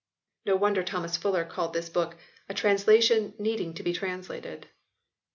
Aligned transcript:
No 0.47 0.55
wonder 0.55 0.81
that 0.81 0.87
Thomas 0.87 1.15
Fuller 1.15 1.45
called 1.45 1.73
this 1.73 1.87
book 1.87 2.17
"a 2.49 2.55
translation 2.55 3.35
needing 3.37 3.75
to 3.75 3.83
be 3.83 3.93
translated." 3.93 4.67